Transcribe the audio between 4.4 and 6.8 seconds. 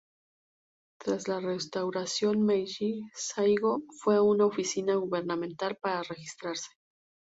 oficina gubernamental para registrarse.